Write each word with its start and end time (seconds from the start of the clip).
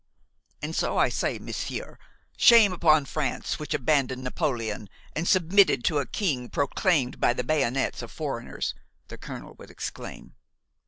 "And 0.63 0.75
so 0.75 0.97
I 0.97 1.09
say, 1.09 1.37
monsieur, 1.37 1.99
shame 2.35 2.73
upon 2.73 3.05
France, 3.05 3.59
which 3.59 3.75
abandoned 3.75 4.25
Napoléon 4.25 4.87
and 5.15 5.27
submitted 5.27 5.83
to 5.83 5.99
a 5.99 6.07
king 6.07 6.49
proclaimed 6.49 7.19
by 7.19 7.33
the 7.33 7.43
bayonets 7.43 8.01
of 8.01 8.09
foreigners!" 8.11 8.73
the 9.09 9.19
colonel 9.19 9.53
would 9.59 9.69
exclaim. 9.69 10.33